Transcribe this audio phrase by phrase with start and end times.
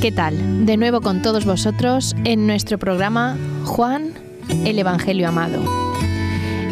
[0.00, 0.66] ¿qué tal?
[0.66, 4.12] De nuevo con todos vosotros en nuestro programa Juan,
[4.64, 5.62] el Evangelio Amado.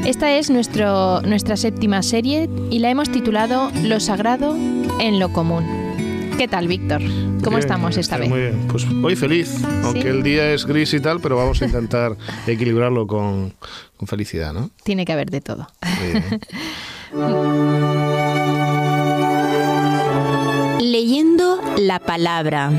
[0.05, 4.55] Esta es nuestro, nuestra séptima serie y la hemos titulado Lo Sagrado
[5.01, 5.65] en lo Común.
[6.37, 7.01] ¿Qué tal, Víctor?
[7.42, 8.29] ¿Cómo Bien, estamos esta vez?
[8.29, 11.66] Muy bien, pues hoy feliz, aunque el día es gris y tal, pero vamos a
[11.66, 13.54] intentar equilibrarlo con,
[13.96, 14.70] con felicidad, ¿no?
[14.82, 15.68] Tiene que haber de todo.
[20.80, 22.71] Leyendo la palabra.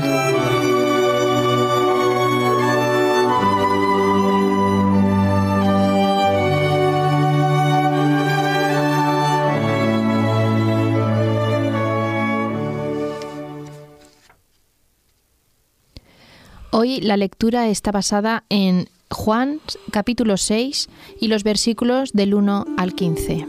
[16.70, 19.60] Hoy la lectura está basada en Juan
[19.92, 20.88] capítulo 6
[21.20, 23.46] y los versículos del 1 al 15.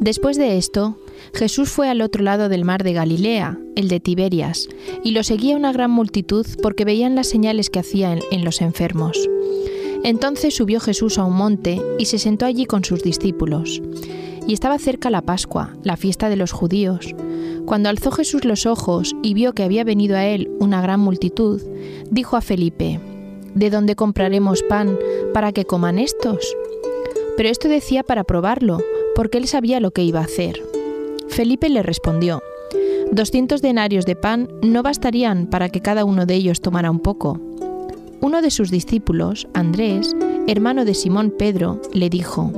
[0.00, 0.98] Después de esto,
[1.34, 4.68] Jesús fue al otro lado del mar de Galilea, el de Tiberias,
[5.04, 8.60] y lo seguía una gran multitud porque veían las señales que hacía en, en los
[8.60, 9.28] enfermos.
[10.04, 13.82] Entonces subió Jesús a un monte y se sentó allí con sus discípulos.
[14.46, 17.14] Y estaba cerca la Pascua, la fiesta de los judíos.
[17.64, 21.60] Cuando alzó Jesús los ojos y vio que había venido a él una gran multitud,
[22.10, 23.00] dijo a Felipe,
[23.56, 24.98] ¿De dónde compraremos pan
[25.32, 26.54] para que coman estos?
[27.36, 28.78] Pero esto decía para probarlo,
[29.14, 30.62] porque él sabía lo que iba a hacer.
[31.28, 32.42] Felipe le respondió,
[33.12, 37.40] Doscientos denarios de pan no bastarían para que cada uno de ellos tomara un poco.
[38.20, 40.14] Uno de sus discípulos, Andrés,
[40.48, 42.52] hermano de Simón Pedro, le dijo,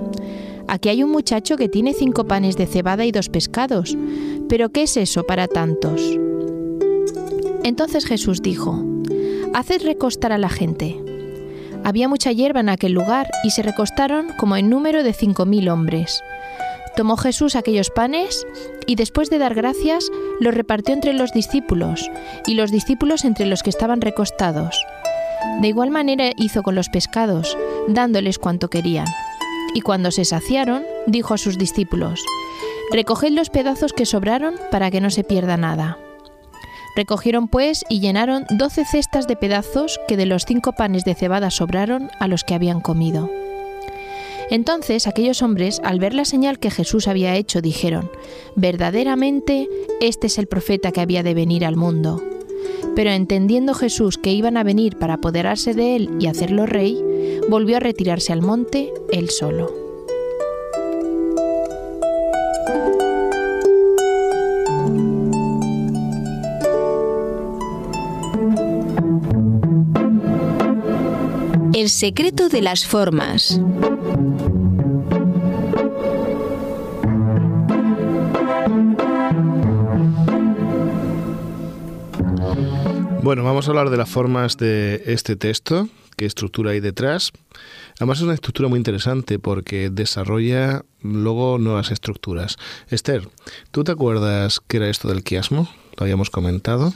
[0.66, 3.97] Aquí hay un muchacho que tiene cinco panes de cebada y dos pescados,
[4.48, 6.19] pero ¿qué es eso para tantos?
[7.64, 8.82] Entonces Jesús dijo,
[9.54, 10.97] Haced recostar a la gente.
[11.84, 15.69] Había mucha hierba en aquel lugar y se recostaron como en número de cinco mil
[15.69, 16.22] hombres.
[16.98, 18.44] Tomó Jesús aquellos panes
[18.84, 20.10] y después de dar gracias
[20.41, 22.10] los repartió entre los discípulos
[22.44, 24.84] y los discípulos entre los que estaban recostados.
[25.60, 27.56] De igual manera hizo con los pescados,
[27.87, 29.06] dándoles cuanto querían.
[29.75, 32.25] Y cuando se saciaron, dijo a sus discípulos,
[32.91, 35.98] Recoged los pedazos que sobraron para que no se pierda nada.
[36.97, 41.53] Recogieron pues y llenaron doce cestas de pedazos que de los cinco panes de cebada
[41.53, 43.31] sobraron a los que habían comido.
[44.50, 48.10] Entonces aquellos hombres, al ver la señal que Jesús había hecho, dijeron,
[48.56, 49.69] verdaderamente
[50.00, 52.22] este es el profeta que había de venir al mundo.
[52.94, 57.03] Pero entendiendo Jesús que iban a venir para apoderarse de él y hacerlo rey,
[57.48, 59.88] volvió a retirarse al monte él solo.
[71.78, 73.61] El secreto de las formas.
[83.22, 87.31] Bueno, vamos a hablar de las formas de este texto, qué estructura hay detrás.
[87.99, 92.56] Además es una estructura muy interesante porque desarrolla luego nuevas estructuras.
[92.88, 93.28] Esther,
[93.71, 95.69] ¿tú te acuerdas qué era esto del quiasmo?
[95.97, 96.93] Lo habíamos comentado.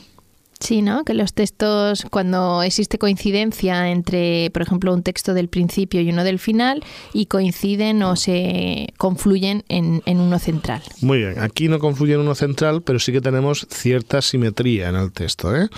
[0.63, 1.05] Sí, ¿no?
[1.05, 6.23] Que los textos, cuando existe coincidencia entre, por ejemplo, un texto del principio y uno
[6.23, 10.81] del final, y coinciden o se confluyen en, en uno central.
[11.01, 14.95] Muy bien, aquí no confluye en uno central, pero sí que tenemos cierta simetría en
[14.95, 15.55] el texto.
[15.57, 15.69] ¿eh?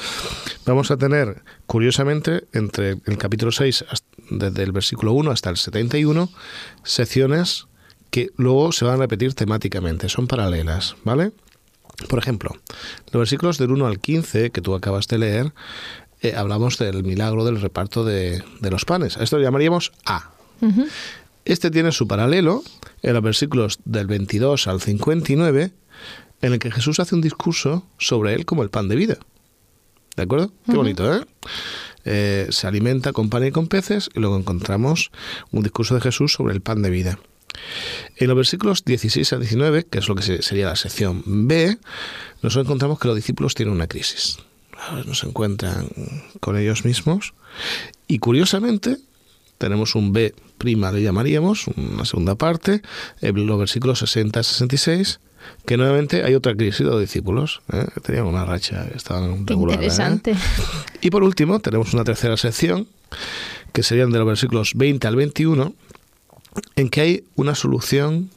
[0.66, 5.56] Vamos a tener, curiosamente, entre el capítulo 6, hasta- desde el versículo 1 hasta el
[5.56, 6.28] 71,
[6.82, 7.66] secciones
[8.10, 11.32] que luego se van a repetir temáticamente, son paralelas, ¿vale?
[12.08, 12.50] Por ejemplo,
[13.12, 15.52] los versículos del 1 al 15 que tú acabas de leer,
[16.22, 19.16] eh, hablamos del milagro del reparto de, de los panes.
[19.16, 20.30] A esto lo llamaríamos A.
[21.44, 22.62] Este tiene su paralelo
[23.02, 25.72] en los versículos del 22 al 59,
[26.40, 29.18] en el que Jesús hace un discurso sobre él como el pan de vida.
[30.16, 30.52] ¿De acuerdo?
[30.64, 31.24] Qué bonito, ¿eh?
[32.04, 35.10] Eh, Se alimenta con pan y con peces y luego encontramos
[35.50, 37.18] un discurso de Jesús sobre el pan de vida.
[38.16, 41.78] En los versículos 16 al 19, que es lo que se- sería la sección B,
[42.42, 44.38] nos encontramos que los discípulos tienen una crisis.
[45.06, 45.88] No se encuentran
[46.40, 47.32] con ellos mismos
[48.06, 48.98] y curiosamente
[49.58, 52.82] tenemos un B prima, le llamaríamos, una segunda parte,
[53.20, 55.20] en los versículos 60 a 66,
[55.64, 57.62] que nuevamente hay otra crisis de los discípulos.
[57.72, 57.86] ¿eh?
[58.02, 59.84] Tenían una racha, estaban regular, ¿eh?
[59.84, 60.34] interesante.
[61.00, 62.88] Y por último, tenemos una tercera sección,
[63.72, 65.72] que serían de los versículos 20 al 21,
[66.76, 68.30] en que hay una solución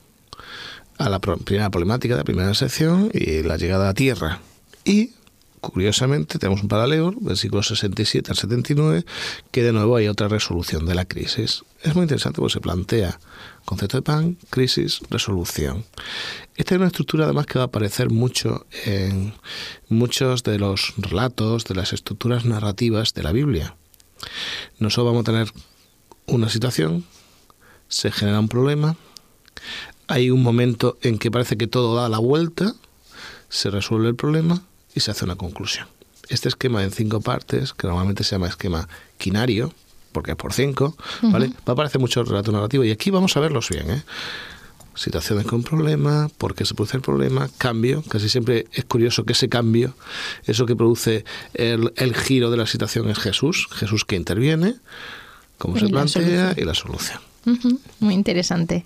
[0.97, 4.41] a la primera problemática de la primera sección y la llegada a tierra.
[4.83, 5.11] Y,
[5.61, 9.05] curiosamente, tenemos un paralelo, versículos 67 al 79,
[9.51, 11.63] que de nuevo hay otra resolución de la crisis.
[11.83, 13.19] Es muy interesante porque se plantea
[13.65, 15.85] concepto de pan, crisis, resolución.
[16.55, 19.33] Esta es una estructura además que va a aparecer mucho en
[19.89, 23.75] muchos de los relatos, de las estructuras narrativas de la Biblia.
[24.79, 25.51] Nosotros vamos a tener
[26.25, 27.05] una situación,
[27.89, 28.95] se genera un problema,
[30.07, 32.73] hay un momento en que parece que todo da la vuelta,
[33.49, 34.61] se resuelve el problema
[34.95, 35.87] y se hace una conclusión.
[36.29, 38.87] Este esquema en cinco partes, que normalmente se llama esquema
[39.17, 39.73] quinario,
[40.11, 41.47] porque es por cinco, ¿vale?
[41.49, 44.03] Va a aparecer mucho el relato narrativo y aquí vamos a verlos bien, ¿eh?
[44.95, 49.33] Situaciones con problema, por qué se produce el problema, cambio, casi siempre es curioso que
[49.33, 49.93] ese cambio,
[50.45, 51.23] eso que produce
[51.53, 54.75] el, el giro de la situación es Jesús, Jesús que interviene,
[55.59, 56.55] cómo Y se la plantea solución.
[56.57, 57.19] y la solución.
[57.99, 58.83] Muy interesante.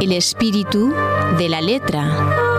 [0.00, 0.94] El espíritu
[1.36, 2.58] de la letra.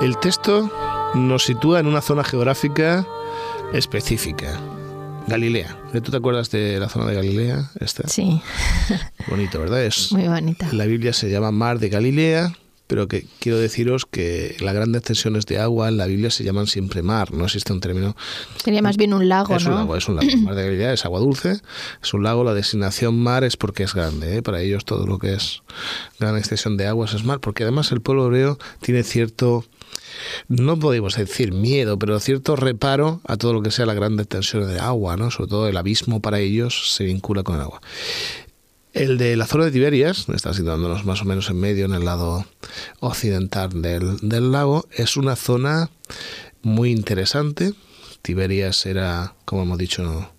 [0.00, 0.70] El texto
[1.14, 3.06] nos sitúa en una zona geográfica
[3.72, 4.60] específica,
[5.26, 5.76] Galilea.
[5.92, 7.70] ¿Tú te acuerdas de la zona de Galilea?
[7.80, 8.06] Esta?
[8.08, 8.40] Sí,
[9.28, 9.82] Bonito, ¿verdad?
[9.84, 10.68] Es, muy bonita.
[10.72, 12.52] la Biblia se llama Mar de Galilea,
[12.94, 16.68] pero que quiero deciros que las grandes extensiones de agua en la Biblia se llaman
[16.68, 18.14] siempre mar, no existe un término.
[18.62, 19.72] Sería más bien un lago, es ¿no?
[19.72, 20.28] un lago, es un lago.
[20.42, 21.60] Mar de Galilea es agua dulce,
[22.00, 24.42] es un lago, la designación mar es porque es grande, ¿eh?
[24.42, 25.64] para ellos todo lo que es
[26.20, 29.64] gran extensión de aguas es mar, porque además el pueblo hebreo tiene cierto
[30.46, 34.68] no podemos decir miedo, pero cierto reparo a todo lo que sea la gran extensión
[34.72, 35.32] de agua, ¿no?
[35.32, 37.80] Sobre todo el abismo para ellos se vincula con el agua.
[38.94, 42.04] El de la zona de Tiberias, está situándonos más o menos en medio, en el
[42.04, 42.46] lado
[43.00, 45.90] occidental del, del lago, es una zona
[46.62, 47.74] muy interesante.
[48.22, 50.30] Tiberias era, como hemos dicho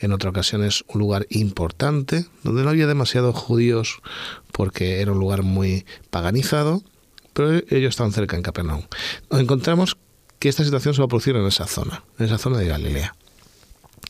[0.00, 4.00] en otras ocasiones, un lugar importante, donde no había demasiados judíos
[4.50, 6.82] porque era un lugar muy paganizado,
[7.34, 8.82] pero ellos estaban cerca en Capernaum.
[9.30, 9.96] Nos encontramos
[10.40, 13.14] que esta situación se va a producir en esa zona, en esa zona de Galilea.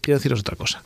[0.03, 0.83] Quiero deciros otra cosa.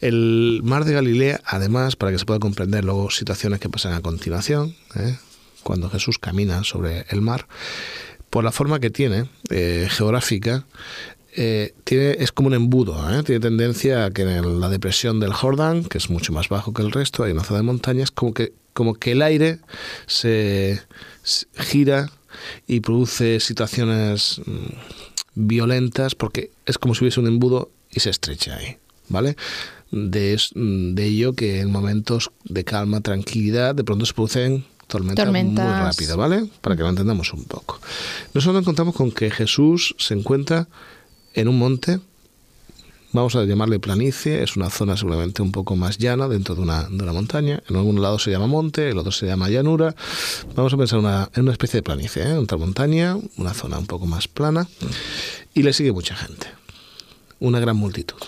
[0.00, 4.02] El mar de Galilea, además, para que se pueda comprender luego situaciones que pasan a
[4.02, 5.16] continuación, ¿eh?
[5.62, 7.46] cuando Jesús camina sobre el mar,
[8.28, 10.66] por la forma que tiene eh, geográfica,
[11.34, 15.84] eh, tiene, es como un embudo, tiene tendencia a que en la depresión del Jordán,
[15.84, 18.52] que es mucho más bajo que el resto, hay una zona de montañas, como que,
[18.74, 19.58] como que el aire
[20.06, 20.82] se,
[21.22, 22.10] se gira
[22.66, 28.56] y produce situaciones mm, violentas porque es como si hubiese un embudo y se estrecha
[28.56, 28.76] ahí,
[29.08, 29.36] ¿vale?
[29.90, 35.64] De, de ello que en momentos de calma, tranquilidad, de pronto se producen tormentas, Tormentas.
[35.64, 36.48] muy rápido, ¿vale?
[36.60, 37.80] Para que lo entendamos un poco.
[38.34, 40.68] Nosotros nos encontramos con que Jesús se encuentra
[41.34, 42.00] en un monte,
[43.12, 46.84] vamos a llamarle planicie, es una zona seguramente un poco más llana dentro de una,
[46.88, 47.60] de una montaña.
[47.68, 49.94] En algún lado se llama monte, el otro se llama llanura.
[50.54, 52.34] Vamos a pensar una- en una especie de planicie, ¿eh?
[52.34, 54.68] otra montaña, una zona un poco más plana.
[55.54, 56.46] Y le sigue mucha gente,
[57.40, 58.18] una gran multitud.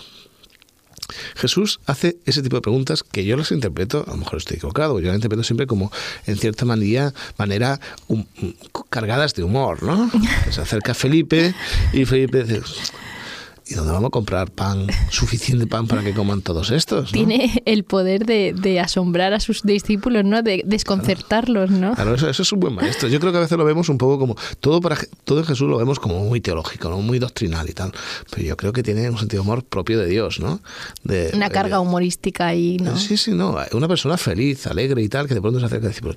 [1.35, 4.99] Jesús hace ese tipo de preguntas que yo las interpreto, a lo mejor estoy equivocado,
[4.99, 5.91] yo las interpreto siempre como
[6.25, 8.25] en cierta manera, manera um,
[8.89, 10.09] cargadas de humor, ¿no?
[10.51, 11.53] Se acerca Felipe
[11.91, 12.61] y Felipe dice,
[13.67, 17.05] ¿y dónde vamos a comprar pan, suficiente pan para que coman todos estos?
[17.05, 17.11] ¿no?
[17.11, 20.41] Tiene el poder de, de asombrar a sus discípulos, ¿no?
[20.43, 21.93] De desconcertarlos, ¿no?
[21.95, 23.07] Claro, eso, eso es un buen maestro.
[23.09, 25.69] Yo creo que a veces lo vemos un poco como todo para todo en Jesús
[25.69, 26.97] lo vemos como muy teológico, ¿no?
[27.01, 27.91] muy doctrinal y tal.
[28.29, 30.59] Pero yo creo que tiene un sentido de humor propio de Dios, ¿no?
[31.03, 32.97] De, Una de- carga humorística ahí, ¿no?
[32.97, 33.57] Sí, sí, no.
[33.73, 36.15] Una persona feliz, alegre y tal, que de pronto se acerca y dice, pero,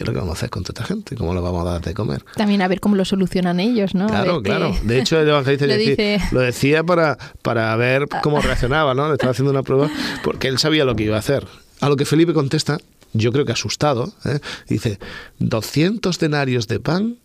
[0.00, 1.16] che, eh, ¿y ahora qué vamos a hacer con toda esta gente?
[1.16, 2.24] ¿Cómo le vamos a dar de comer?
[2.36, 4.06] También a ver cómo lo solucionan ellos, ¿no?
[4.06, 4.74] Claro, qué- claro.
[4.82, 9.08] De hecho, el evangelista Lo decía- dice- lo decía para, para ver cómo reaccionaba, ¿no?
[9.08, 9.88] Le estaba haciendo una prueba
[10.24, 11.46] porque él sabía lo que iba a hacer.
[11.80, 12.78] A lo que Felipe contesta,
[13.12, 14.38] yo creo que asustado, ¿eh?
[14.68, 14.98] dice,
[15.38, 17.16] 200 denarios de pan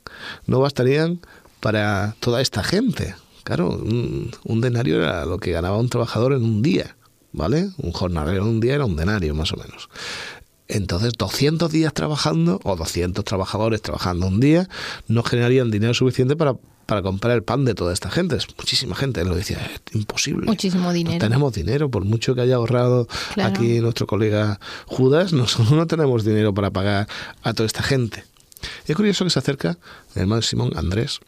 [0.47, 1.19] no bastarían
[1.59, 3.15] para toda esta gente.
[3.43, 6.95] Claro, un, un denario era lo que ganaba un trabajador en un día,
[7.33, 7.69] ¿vale?
[7.77, 9.89] Un jornalero en un día era un denario, más o menos.
[10.67, 14.67] Entonces, 200 días trabajando o 200 trabajadores trabajando un día
[15.07, 16.55] no generarían dinero suficiente para
[16.85, 18.35] para comprar el pan de toda esta gente.
[18.35, 19.21] Es muchísima gente.
[19.21, 20.45] Él lo decía, es imposible.
[20.45, 21.15] Muchísimo dinero.
[21.15, 23.07] No tenemos dinero, por mucho que haya ahorrado
[23.41, 27.07] aquí nuestro colega Judas, nosotros no tenemos dinero para pagar
[27.43, 28.23] a toda esta gente.
[28.87, 29.77] Y es curioso que se acerca
[30.15, 31.19] el hermano Simón Andrés,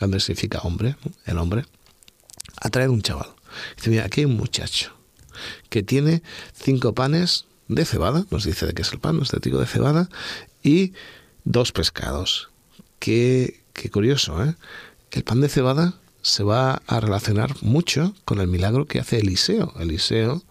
[0.00, 0.96] Andrés significa hombre,
[1.26, 1.64] el hombre,
[2.60, 3.28] a traer un chaval.
[3.76, 4.92] Dice, mira, aquí hay un muchacho
[5.68, 6.22] que tiene
[6.54, 10.08] cinco panes de cebada, nos dice de qué es el pan, este tipo de cebada,
[10.62, 10.92] y
[11.44, 12.50] dos pescados.
[12.98, 14.54] Qué, qué curioso, ¿eh?
[15.10, 15.94] El pan de cebada
[16.24, 19.74] se va a relacionar mucho con el milagro que hace Eliseo.
[19.78, 20.42] Eliseo,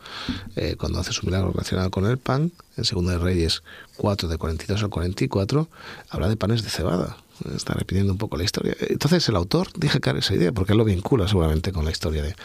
[0.56, 3.64] eh, cuando hace su milagro relacionado con el pan, en 2 de Reyes
[3.98, 5.68] 4, de 42 al 44,
[6.10, 7.18] habla de panes de cebada.
[7.56, 8.76] Está repitiendo un poco la historia.
[8.82, 12.22] Entonces el autor deja caer esa idea, porque él lo vincula seguramente con la historia
[12.22, 12.36] de,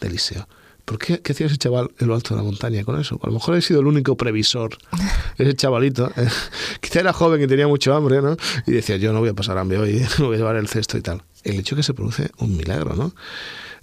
[0.00, 0.48] de Eliseo.
[0.92, 3.18] ¿Por qué, qué, hacía ese chaval en lo alto de la montaña con eso?
[3.22, 4.76] A lo mejor he sido el único previsor,
[5.38, 6.12] ese chavalito.
[6.16, 6.28] Eh,
[6.82, 8.36] quizá era joven y tenía mucho hambre, ¿no?
[8.66, 10.98] Y decía, yo no voy a pasar hambre hoy, no voy a llevar el cesto
[10.98, 11.22] y tal.
[11.44, 13.14] El hecho que se produce un milagro, ¿no?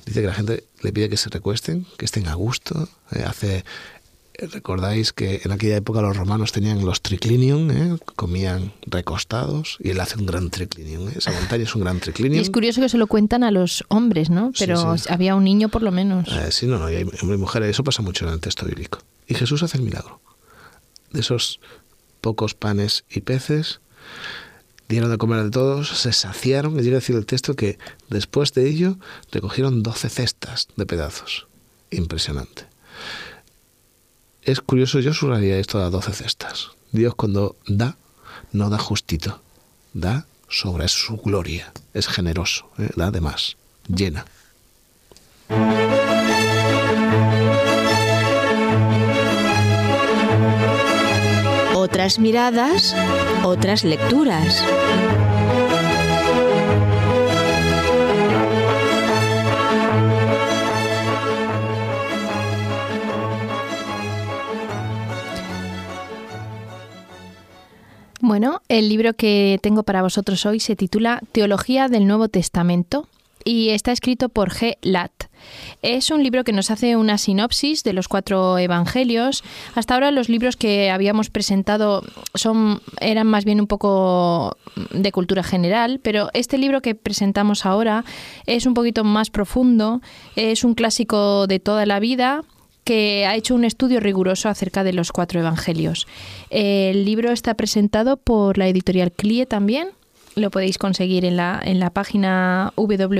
[0.06, 3.66] Dice que la gente le pide que se recuesten, que estén a gusto, eh, hace
[4.52, 7.98] Recordáis que en aquella época los romanos tenían los triclinium, ¿eh?
[8.16, 11.10] comían recostados, y él hace un gran triclinium.
[11.10, 11.14] ¿eh?
[11.18, 12.38] Esa montaña es un gran triclinium.
[12.38, 14.52] Y es curioso que se lo cuentan a los hombres, ¿no?
[14.58, 16.28] Pero había un niño por lo menos.
[16.30, 18.66] Eh, sí, no, no, y hay hombre y mujer, eso pasa mucho en el texto
[18.66, 19.00] bíblico.
[19.28, 20.22] Y Jesús hace el milagro.
[21.12, 21.60] De esos
[22.22, 23.82] pocos panes y peces,
[24.88, 27.78] dieron de comer de todos, se saciaron, y llega a decir el texto que
[28.10, 28.98] después de ello
[29.32, 31.48] recogieron doce cestas de pedazos.
[31.92, 32.66] Impresionante.
[34.44, 36.70] Es curioso, yo subrayaría esto a 12 cestas.
[36.92, 37.98] Dios cuando da,
[38.52, 39.42] no da justito,
[39.94, 41.72] da sobre su gloria.
[41.94, 42.90] Es generoso, ¿eh?
[42.96, 44.26] da de más, llena.
[51.76, 52.96] Otras miradas,
[53.44, 54.64] otras lecturas.
[68.70, 73.08] El libro que tengo para vosotros hoy se titula Teología del Nuevo Testamento
[73.44, 74.78] y está escrito por G.
[74.82, 75.12] Lat.
[75.82, 79.44] Es un libro que nos hace una sinopsis de los cuatro evangelios.
[79.74, 82.04] Hasta ahora los libros que habíamos presentado
[82.36, 84.56] son eran más bien un poco
[84.92, 88.06] de cultura general, pero este libro que presentamos ahora
[88.46, 90.02] es un poquito más profundo,
[90.36, 92.44] es un clásico de toda la vida
[92.84, 96.08] que ha hecho un estudio riguroso acerca de los cuatro evangelios.
[96.50, 99.90] El libro está presentado por la editorial CLIE también.
[100.36, 103.18] Lo podéis conseguir en la, en la página www.clie.es.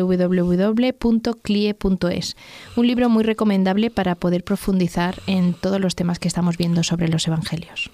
[2.76, 7.08] Un libro muy recomendable para poder profundizar en todos los temas que estamos viendo sobre
[7.08, 7.92] los evangelios.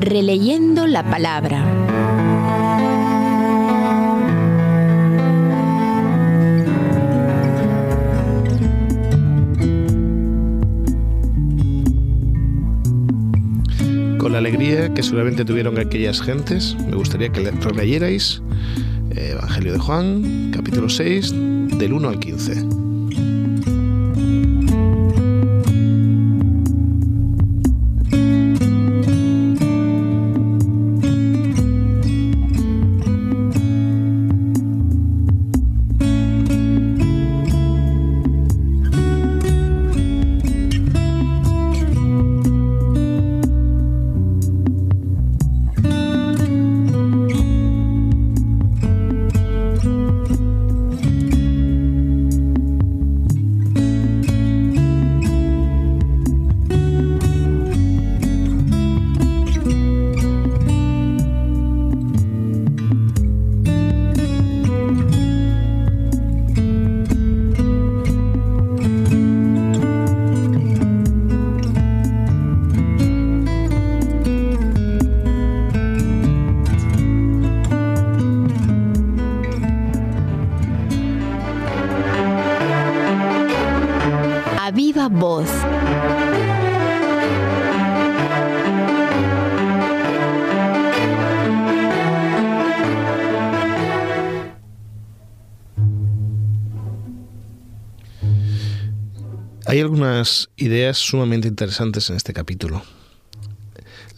[0.00, 1.93] Releyendo la palabra.
[14.30, 17.40] La alegría que seguramente tuvieron aquellas gentes, me gustaría que
[17.76, 18.42] leyerais
[19.14, 21.32] eh, Evangelio de Juan, capítulo 6,
[21.78, 22.93] del 1 al 15.
[100.92, 102.82] Sumamente interesantes en este capítulo.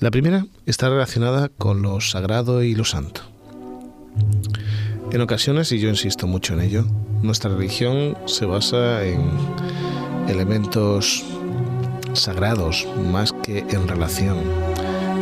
[0.00, 3.22] La primera está relacionada con lo sagrado y lo santo.
[5.12, 6.84] En ocasiones, y yo insisto mucho en ello,
[7.22, 9.30] nuestra religión se basa en
[10.28, 11.24] elementos
[12.12, 14.38] sagrados más que en relación,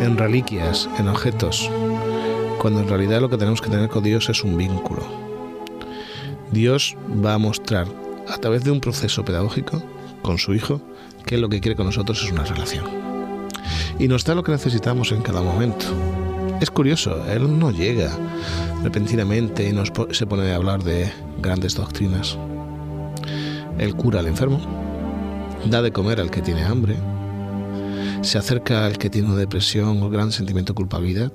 [0.01, 1.71] en reliquias, en objetos,
[2.59, 5.03] cuando en realidad lo que tenemos que tener con Dios es un vínculo.
[6.51, 7.87] Dios va a mostrar
[8.29, 9.83] a través de un proceso pedagógico
[10.23, 10.81] con su Hijo
[11.25, 12.85] que lo que quiere con nosotros es una relación.
[13.99, 15.87] Y nos da lo que necesitamos en cada momento.
[16.61, 18.11] Es curioso, Él no llega
[18.83, 22.39] repentinamente y nos se pone a hablar de grandes doctrinas.
[23.79, 24.61] Él cura al enfermo,
[25.69, 26.97] da de comer al que tiene hambre,
[28.23, 31.33] se acerca al que tiene una depresión o gran sentimiento de culpabilidad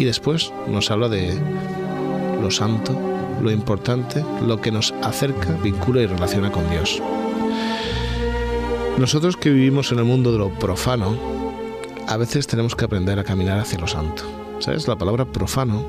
[0.00, 1.38] y después nos habla de
[2.40, 2.98] lo santo,
[3.42, 7.02] lo importante, lo que nos acerca, vincula y relaciona con Dios.
[8.98, 11.16] Nosotros que vivimos en el mundo de lo profano,
[12.06, 14.24] a veces tenemos que aprender a caminar hacia lo santo.
[14.58, 14.88] ¿Sabes?
[14.88, 15.86] La palabra profano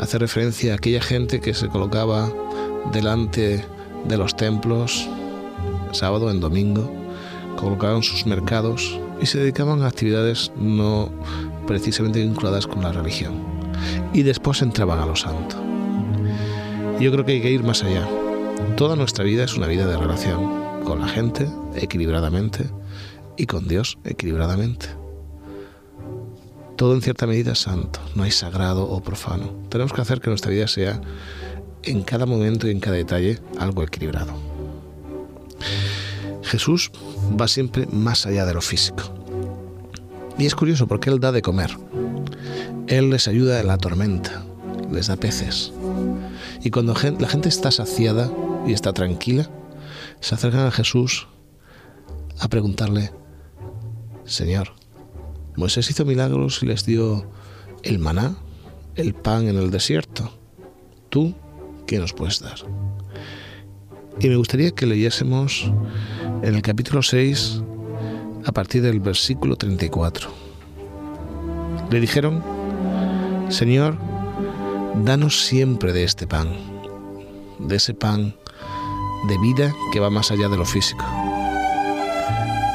[0.00, 2.28] hace referencia a aquella gente que se colocaba
[2.92, 3.64] delante
[4.06, 5.08] de los templos
[5.92, 6.90] sábado en domingo,
[7.56, 11.10] colocaban sus mercados y se dedicaban a actividades no
[11.66, 13.34] precisamente vinculadas con la religión.
[14.12, 15.56] Y después entraban a lo santo.
[17.00, 18.06] Yo creo que hay que ir más allá.
[18.76, 22.70] Toda nuestra vida es una vida de relación con la gente equilibradamente
[23.36, 24.86] y con Dios equilibradamente.
[26.76, 29.50] Todo en cierta medida es santo, no hay sagrado o profano.
[29.68, 31.00] Tenemos que hacer que nuestra vida sea
[31.82, 34.32] en cada momento y en cada detalle algo equilibrado.
[36.44, 36.92] Jesús
[37.38, 39.02] va siempre más allá de lo físico.
[40.38, 41.76] Y es curioso porque Él da de comer.
[42.86, 44.44] Él les ayuda en la tormenta,
[44.92, 45.72] les da peces.
[46.62, 48.30] Y cuando la gente está saciada
[48.66, 49.50] y está tranquila,
[50.26, 51.28] se acercan a Jesús
[52.40, 53.12] a preguntarle,
[54.24, 54.72] Señor,
[55.54, 57.30] Moisés hizo milagros y les dio
[57.84, 58.34] el maná,
[58.96, 60.36] el pan en el desierto.
[61.10, 61.32] ¿Tú
[61.86, 62.58] qué nos puedes dar?
[64.18, 65.70] Y me gustaría que leyésemos
[66.42, 67.62] en el capítulo 6
[68.46, 70.28] a partir del versículo 34.
[71.88, 72.42] Le dijeron,
[73.48, 73.96] Señor,
[75.04, 76.48] danos siempre de este pan,
[77.60, 78.34] de ese pan
[79.24, 81.04] de vida que va más allá de lo físico.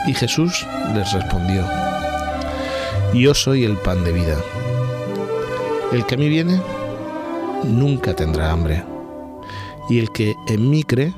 [0.08, 1.66] Y Jesús les respondió,
[3.14, 4.38] Yo soy el pan de vida.
[5.92, 6.62] El que a mí viene
[7.64, 8.84] nunca tendrá hambre,
[9.90, 11.14] y el que en mí cree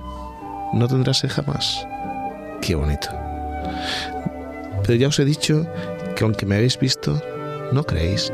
[0.74, 1.88] no tendrá sed jamás.
[2.62, 3.08] Qué bonito.
[4.82, 5.66] Pero ya os he dicho
[6.16, 7.22] que aunque me habéis visto,
[7.72, 8.32] no creéis.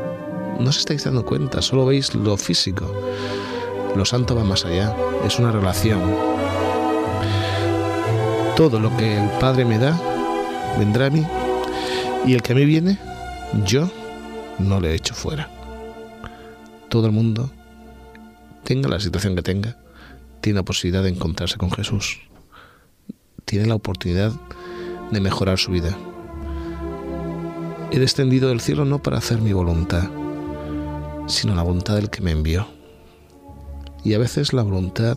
[0.58, 2.86] No os estáis dando cuenta, solo veis lo físico.
[3.96, 6.29] Lo santo va más allá, es una relación.
[8.60, 9.98] Todo lo que el Padre me da,
[10.78, 11.26] vendrá a mí,
[12.26, 12.98] y el que a mí viene,
[13.64, 13.90] yo
[14.58, 15.48] no le echo fuera.
[16.90, 17.50] Todo el mundo,
[18.62, 19.78] tenga la situación que tenga,
[20.42, 22.20] tiene la posibilidad de encontrarse con Jesús.
[23.46, 24.30] Tiene la oportunidad
[25.10, 25.96] de mejorar su vida.
[27.90, 30.10] He descendido del cielo no para hacer mi voluntad,
[31.28, 32.68] sino la voluntad del que me envió.
[34.04, 35.16] Y a veces la voluntad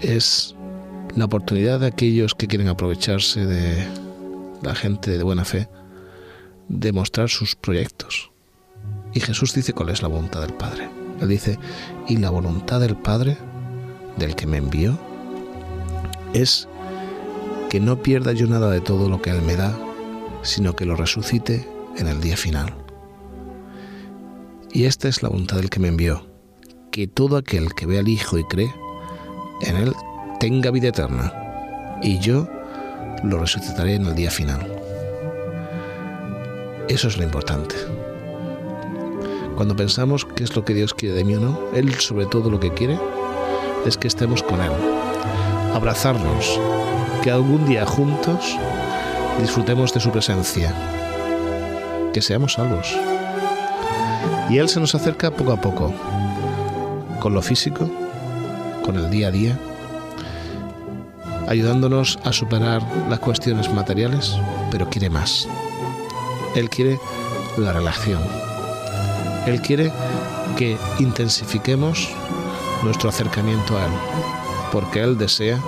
[0.00, 0.55] es
[1.16, 3.86] la oportunidad de aquellos que quieren aprovecharse de
[4.62, 5.68] la gente de buena fe
[6.68, 8.30] de mostrar sus proyectos.
[9.14, 10.90] Y Jesús dice cuál es la voluntad del Padre.
[11.20, 11.58] Él dice,
[12.06, 13.38] y la voluntad del Padre,
[14.18, 14.98] del que me envió,
[16.34, 16.68] es
[17.70, 19.76] que no pierda yo nada de todo lo que Él me da,
[20.42, 22.74] sino que lo resucite en el día final.
[24.70, 26.26] Y esta es la voluntad del que me envió,
[26.90, 28.74] que todo aquel que ve al Hijo y cree
[29.62, 29.94] en Él
[30.38, 31.32] tenga vida eterna,
[32.02, 32.48] y yo
[33.22, 34.60] lo resucitaré en el día final.
[36.88, 37.74] Eso es lo importante.
[39.56, 42.50] Cuando pensamos qué es lo que Dios quiere de mí o no, Él sobre todo
[42.50, 42.98] lo que quiere
[43.86, 44.72] es que estemos con Él,
[45.74, 46.60] abrazarnos,
[47.22, 48.56] que algún día juntos
[49.40, 50.74] disfrutemos de su presencia,
[52.12, 52.94] que seamos salvos.
[54.50, 55.92] Y Él se nos acerca poco a poco,
[57.20, 57.90] con lo físico,
[58.84, 59.58] con el día a día,
[61.46, 64.36] ayudándonos a superar las cuestiones materiales,
[64.70, 65.48] pero quiere más.
[66.54, 66.98] Él quiere
[67.56, 68.20] la relación.
[69.46, 69.92] Él quiere
[70.56, 72.08] que intensifiquemos
[72.82, 73.92] nuestro acercamiento a Él,
[74.72, 75.60] porque Él desea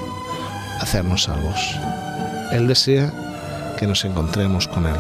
[0.81, 1.77] hacernos salvos.
[2.53, 3.12] Él desea
[3.79, 4.97] que nos encontremos con Él.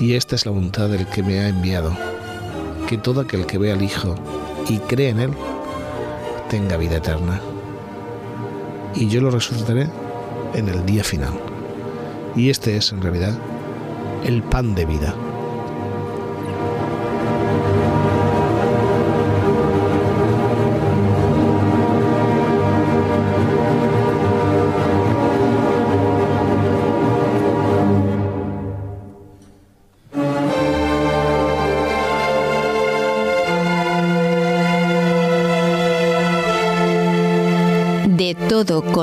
[0.00, 1.96] Y esta es la voluntad del que me ha enviado,
[2.88, 4.14] que todo aquel que vea al Hijo
[4.68, 5.30] y cree en Él
[6.50, 7.40] tenga vida eterna
[8.96, 9.88] y yo lo resucitaré
[10.54, 11.32] en el día final.
[12.34, 13.36] Y este es en realidad
[14.24, 15.14] el pan de vida.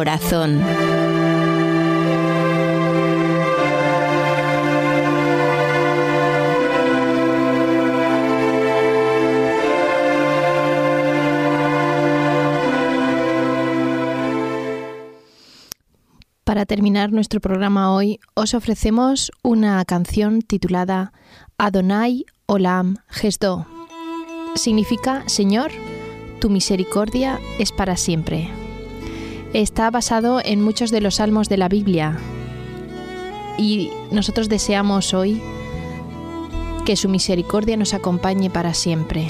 [0.03, 0.59] Corazón.
[16.43, 21.13] Para terminar nuestro programa hoy, os ofrecemos una canción titulada
[21.57, 23.65] Adonai Olam Gesdo.
[24.55, 25.71] Significa Señor,
[26.41, 28.62] tu misericordia es para siempre.
[29.53, 32.17] Está basado en muchos de los salmos de la Biblia.
[33.59, 35.43] Y nosotros deseamos hoy
[36.85, 39.27] que su misericordia nos acompañe para siempre.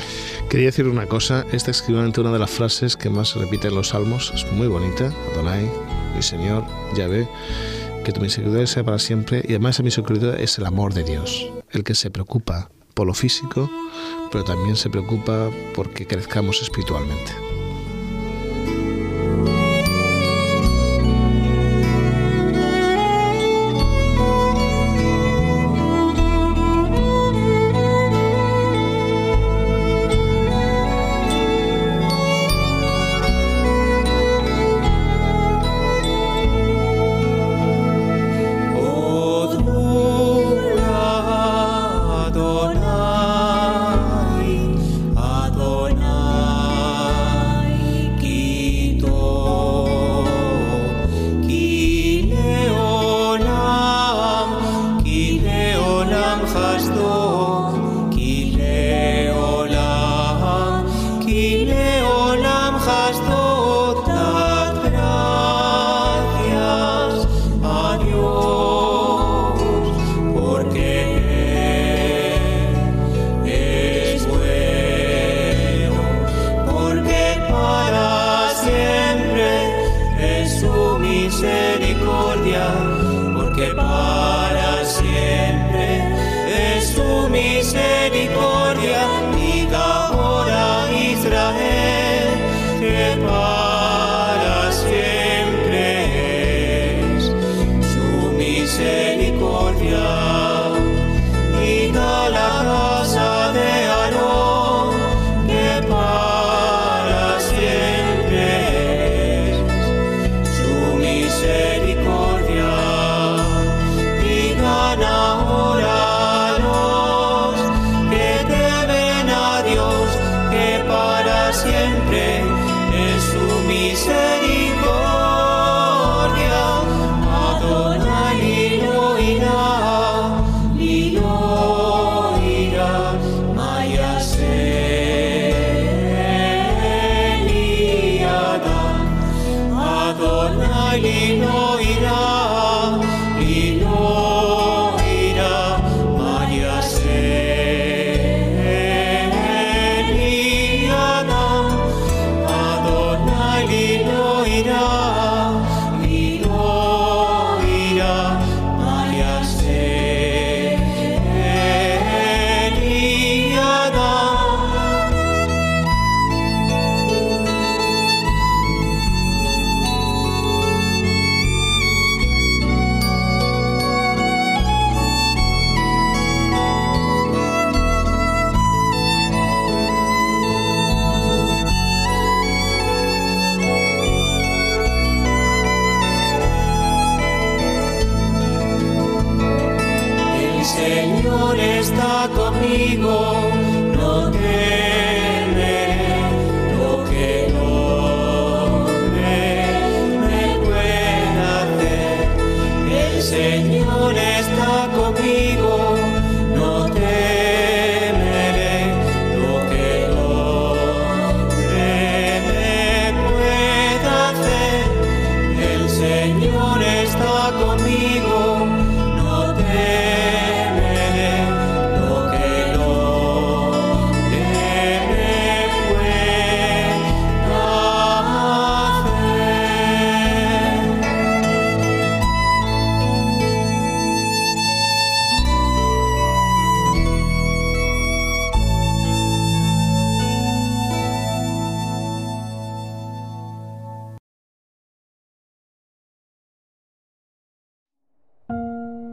[0.49, 3.75] Quería decir una cosa, esta es una de las frases que más se repite en
[3.75, 5.69] los salmos, es muy bonita, Adonai,
[6.15, 6.63] mi Señor,
[6.95, 7.27] Yahvé,
[8.05, 9.43] que tu misericordia sea para siempre.
[9.43, 13.13] Y además esa misericordia es el amor de Dios, el que se preocupa por lo
[13.13, 13.69] físico,
[14.31, 17.52] pero también se preocupa porque crezcamos espiritualmente.